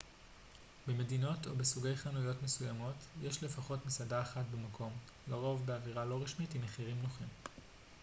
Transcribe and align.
במדינות 0.87 1.47
או 1.47 1.55
בסוגי 1.55 1.95
חנויות 1.95 2.43
מסוימות 2.43 2.95
יש 3.21 3.43
לפחות 3.43 3.85
מסעדה 3.85 4.21
אחת 4.21 4.43
במקום 4.51 4.91
לרוב 5.27 5.65
באווירה 5.65 6.05
לא 6.05 6.21
רשמית 6.23 6.55
עם 6.55 6.61
מחירים 6.61 6.97
נוחים 7.03 7.27